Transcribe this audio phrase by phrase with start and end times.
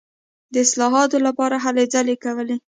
[0.53, 2.55] د اصلاحاتو لپاره هلې ځلې کولې.